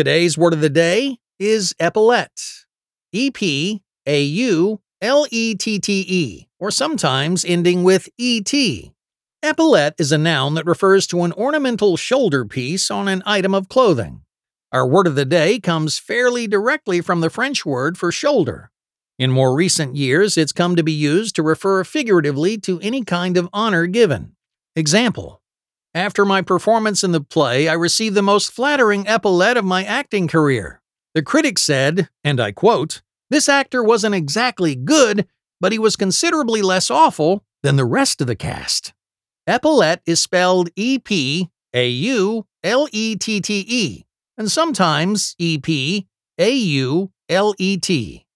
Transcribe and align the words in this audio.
Today's 0.00 0.38
word 0.38 0.54
of 0.54 0.62
the 0.62 0.70
day 0.70 1.18
is 1.38 1.74
epaulette. 1.78 2.40
E 3.12 3.30
P 3.30 3.82
A 4.06 4.22
U 4.22 4.80
L 5.02 5.26
E 5.30 5.54
T 5.54 5.78
T 5.78 6.06
E, 6.08 6.48
or 6.58 6.70
sometimes 6.70 7.44
ending 7.44 7.84
with 7.84 8.08
ET. 8.18 8.50
Epaulette 9.42 9.96
is 9.98 10.10
a 10.10 10.16
noun 10.16 10.54
that 10.54 10.64
refers 10.64 11.06
to 11.08 11.20
an 11.24 11.34
ornamental 11.34 11.98
shoulder 11.98 12.46
piece 12.46 12.90
on 12.90 13.08
an 13.08 13.22
item 13.26 13.54
of 13.54 13.68
clothing. 13.68 14.22
Our 14.72 14.86
word 14.86 15.06
of 15.06 15.16
the 15.16 15.26
day 15.26 15.60
comes 15.60 15.98
fairly 15.98 16.46
directly 16.46 17.02
from 17.02 17.20
the 17.20 17.28
French 17.28 17.66
word 17.66 17.98
for 17.98 18.10
shoulder. 18.10 18.70
In 19.18 19.30
more 19.30 19.54
recent 19.54 19.96
years, 19.96 20.38
it's 20.38 20.52
come 20.52 20.76
to 20.76 20.82
be 20.82 20.92
used 20.92 21.36
to 21.36 21.42
refer 21.42 21.84
figuratively 21.84 22.56
to 22.60 22.80
any 22.80 23.04
kind 23.04 23.36
of 23.36 23.50
honor 23.52 23.84
given. 23.84 24.34
Example 24.74 25.39
After 25.94 26.24
my 26.24 26.40
performance 26.40 27.02
in 27.02 27.10
the 27.10 27.20
play, 27.20 27.66
I 27.66 27.72
received 27.72 28.14
the 28.14 28.22
most 28.22 28.52
flattering 28.52 29.08
epaulette 29.08 29.56
of 29.56 29.64
my 29.64 29.82
acting 29.82 30.28
career. 30.28 30.80
The 31.14 31.22
critic 31.22 31.58
said, 31.58 32.08
and 32.22 32.38
I 32.38 32.52
quote, 32.52 33.02
This 33.28 33.48
actor 33.48 33.82
wasn't 33.82 34.14
exactly 34.14 34.76
good, 34.76 35.26
but 35.60 35.72
he 35.72 35.80
was 35.80 35.96
considerably 35.96 36.62
less 36.62 36.92
awful 36.92 37.44
than 37.64 37.74
the 37.74 37.84
rest 37.84 38.20
of 38.20 38.28
the 38.28 38.36
cast. 38.36 38.92
Epaulette 39.48 40.00
is 40.06 40.20
spelled 40.20 40.70
E 40.76 41.00
P 41.00 41.50
A 41.74 41.88
U 41.88 42.46
L 42.62 42.86
E 42.92 43.16
T 43.16 43.40
T 43.40 43.64
E, 43.66 44.04
and 44.38 44.48
sometimes 44.48 45.34
E 45.38 45.58
P 45.58 46.06
A 46.38 46.52
U 46.52 47.10
L 47.28 47.52
E 47.58 47.76
T. 47.78 48.26